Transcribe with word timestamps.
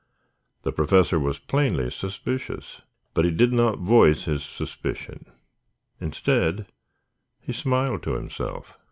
The 0.63 0.71
Professor 0.71 1.19
was 1.19 1.37
plainly 1.37 1.91
suspicious, 1.91 2.81
but 3.13 3.23
he 3.23 3.29
did 3.29 3.53
not 3.53 3.77
voice 3.77 4.25
his 4.25 4.43
suspicion. 4.43 5.27
Instead, 5.99 6.65
he 7.39 7.53
smiled 7.53 8.01
to 8.01 8.15
himself. 8.15 8.79